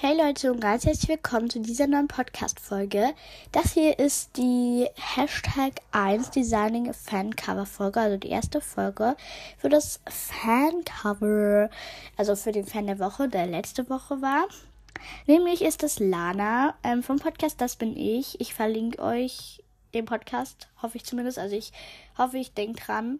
Hey 0.00 0.16
Leute 0.16 0.52
und 0.52 0.60
ganz 0.60 0.86
herzlich 0.86 1.08
willkommen 1.08 1.50
zu 1.50 1.58
dieser 1.58 1.88
neuen 1.88 2.06
Podcast-Folge. 2.06 3.14
Das 3.50 3.72
hier 3.72 3.98
ist 3.98 4.36
die 4.36 4.86
Hashtag 4.94 5.80
1 5.90 6.30
Designing 6.30 6.94
Fan 6.94 7.34
Cover 7.34 7.66
Folge, 7.66 7.98
also 7.98 8.16
die 8.16 8.28
erste 8.28 8.60
Folge 8.60 9.16
für 9.56 9.68
das 9.68 10.00
Fan 10.06 10.84
Cover, 10.84 11.68
also 12.16 12.36
für 12.36 12.52
den 12.52 12.64
Fan 12.64 12.86
der 12.86 13.00
Woche, 13.00 13.28
der 13.28 13.46
letzte 13.48 13.90
Woche 13.90 14.22
war. 14.22 14.46
Nämlich 15.26 15.62
ist 15.62 15.82
es 15.82 15.98
Lana 15.98 16.76
ähm, 16.84 17.02
vom 17.02 17.18
Podcast 17.18 17.60
Das 17.60 17.74
bin 17.74 17.96
ich. 17.96 18.40
Ich 18.40 18.54
verlinke 18.54 19.02
euch 19.02 19.64
den 19.94 20.04
Podcast, 20.04 20.68
hoffe 20.80 20.98
ich 20.98 21.04
zumindest. 21.06 21.40
Also 21.40 21.56
ich 21.56 21.72
hoffe, 22.16 22.38
ich 22.38 22.54
denke 22.54 22.80
dran. 22.84 23.18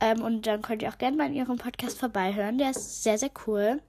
Ähm, 0.00 0.20
und 0.20 0.46
dann 0.46 0.60
könnt 0.60 0.82
ihr 0.82 0.90
auch 0.90 0.98
gerne 0.98 1.16
mal 1.16 1.28
in 1.28 1.34
ihrem 1.34 1.56
Podcast 1.56 1.98
vorbeihören. 1.98 2.58
Der 2.58 2.72
ist 2.72 3.02
sehr, 3.02 3.16
sehr 3.16 3.30
cool. 3.46 3.80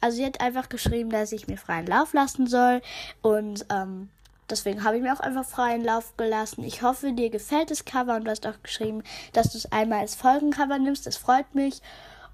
Also 0.00 0.16
sie 0.16 0.26
hat 0.26 0.40
einfach 0.40 0.68
geschrieben, 0.68 1.10
dass 1.10 1.32
ich 1.32 1.48
mir 1.48 1.58
freien 1.58 1.86
Lauf 1.86 2.12
lassen 2.12 2.46
soll. 2.46 2.82
Und 3.20 3.66
ähm, 3.70 4.10
deswegen 4.50 4.84
habe 4.84 4.96
ich 4.96 5.02
mir 5.02 5.12
auch 5.12 5.20
einfach 5.20 5.44
freien 5.44 5.84
Lauf 5.84 6.16
gelassen. 6.16 6.64
Ich 6.64 6.82
hoffe, 6.82 7.12
dir 7.12 7.30
gefällt 7.30 7.70
das 7.70 7.84
Cover 7.84 8.16
und 8.16 8.24
du 8.24 8.30
hast 8.30 8.46
auch 8.46 8.62
geschrieben, 8.62 9.02
dass 9.32 9.52
du 9.52 9.58
es 9.58 9.70
einmal 9.72 10.00
als 10.00 10.14
Folgencover 10.14 10.78
nimmst. 10.78 11.06
Das 11.06 11.16
freut 11.16 11.54
mich. 11.54 11.80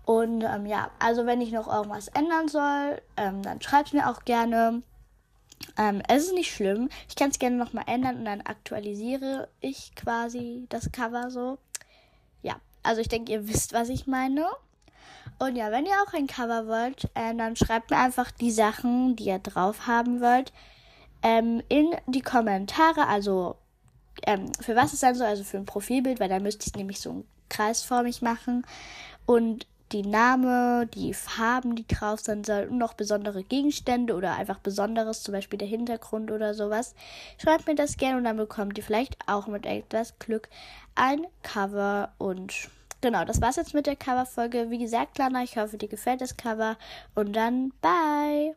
Und 0.08 0.42
ähm, 0.42 0.64
ja, 0.64 0.90
also 0.98 1.26
wenn 1.26 1.42
ich 1.42 1.52
noch 1.52 1.68
irgendwas 1.68 2.08
ändern 2.08 2.48
soll, 2.48 3.02
ähm, 3.18 3.42
dann 3.42 3.60
schreib 3.60 3.92
mir 3.92 4.08
auch 4.08 4.24
gerne. 4.24 4.82
Ähm, 5.76 6.02
es 6.08 6.24
ist 6.24 6.32
nicht 6.32 6.50
schlimm. 6.54 6.88
Ich 7.10 7.16
kann 7.16 7.30
es 7.30 7.38
gerne 7.38 7.56
nochmal 7.56 7.84
ändern 7.86 8.16
und 8.16 8.24
dann 8.24 8.40
aktualisiere 8.40 9.48
ich 9.60 9.94
quasi 9.96 10.64
das 10.70 10.90
Cover 10.92 11.30
so. 11.30 11.58
Ja, 12.42 12.56
also 12.82 13.02
ich 13.02 13.08
denke, 13.08 13.32
ihr 13.32 13.48
wisst, 13.48 13.74
was 13.74 13.90
ich 13.90 14.06
meine. 14.06 14.46
Und 15.38 15.56
ja, 15.56 15.70
wenn 15.70 15.86
ihr 15.86 15.92
auch 16.06 16.12
ein 16.14 16.26
Cover 16.26 16.66
wollt, 16.66 17.04
äh, 17.14 17.34
dann 17.34 17.56
schreibt 17.56 17.90
mir 17.90 17.98
einfach 17.98 18.30
die 18.30 18.50
Sachen, 18.50 19.16
die 19.16 19.26
ihr 19.26 19.38
drauf 19.38 19.86
haben 19.86 20.20
wollt, 20.20 20.52
ähm, 21.22 21.62
in 21.68 21.94
die 22.06 22.22
Kommentare. 22.22 23.06
Also 23.06 23.56
ähm, 24.26 24.50
für 24.60 24.76
was 24.76 24.92
es 24.92 25.00
sein 25.00 25.14
soll, 25.14 25.26
also 25.26 25.44
für 25.44 25.58
ein 25.58 25.66
Profilbild, 25.66 26.20
weil 26.20 26.28
da 26.28 26.40
müsste 26.40 26.66
ich 26.66 26.76
nämlich 26.76 27.00
so 27.00 27.24
kreisförmig 27.48 28.22
machen. 28.22 28.66
Und 29.26 29.66
die 29.92 30.02
Name, 30.02 30.86
die 30.86 31.14
Farben, 31.14 31.74
die 31.74 31.86
drauf 31.86 32.20
sein 32.20 32.44
sollen 32.44 32.76
noch 32.76 32.94
besondere 32.94 33.42
Gegenstände 33.42 34.14
oder 34.14 34.36
einfach 34.36 34.58
Besonderes, 34.58 35.22
zum 35.22 35.32
Beispiel 35.32 35.58
der 35.58 35.68
Hintergrund 35.68 36.30
oder 36.30 36.52
sowas. 36.52 36.94
Schreibt 37.38 37.66
mir 37.66 37.74
das 37.74 37.96
gerne 37.96 38.18
und 38.18 38.24
dann 38.24 38.36
bekommt 38.36 38.76
ihr 38.76 38.84
vielleicht 38.84 39.16
auch 39.26 39.46
mit 39.46 39.64
etwas 39.64 40.18
Glück 40.18 40.48
ein 40.94 41.26
Cover 41.42 42.12
und 42.18 42.68
genau, 43.00 43.24
das 43.24 43.40
war's 43.40 43.56
jetzt 43.56 43.74
mit 43.74 43.86
der 43.86 43.96
Coverfolge. 43.96 44.70
Wie 44.70 44.78
gesagt, 44.78 45.18
Lana, 45.18 45.42
ich 45.42 45.56
hoffe, 45.56 45.78
dir 45.78 45.88
gefällt 45.88 46.20
das 46.20 46.36
Cover. 46.36 46.76
Und 47.14 47.34
dann, 47.34 47.72
bye! 47.80 48.54